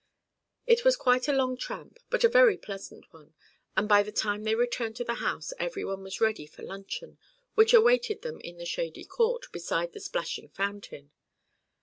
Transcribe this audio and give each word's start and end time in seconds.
It 0.65 0.83
was 0.83 0.95
quite 0.97 1.27
a 1.27 1.31
long 1.31 1.55
tramp, 1.55 1.99
but 2.09 2.23
a 2.23 2.27
very 2.27 2.57
pleasant 2.57 3.05
one, 3.13 3.35
and 3.77 3.87
by 3.87 4.01
the 4.01 4.11
time 4.11 4.41
they 4.43 4.55
returned 4.55 4.95
to 4.95 5.03
the 5.03 5.13
house 5.21 5.53
everyone 5.59 6.01
was 6.01 6.19
ready 6.19 6.47
for 6.47 6.63
luncheon, 6.63 7.19
which 7.53 7.71
awaited 7.71 8.23
them 8.23 8.39
in 8.41 8.57
the 8.57 8.65
shady 8.65 9.05
court, 9.05 9.45
beside 9.51 9.93
the 9.93 9.99
splashing 9.99 10.49
fountain. 10.49 11.11